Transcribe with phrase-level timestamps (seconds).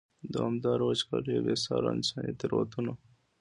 [0.33, 2.93] دوامدارو وچکالیو، بې سارو انساني تېروتنو.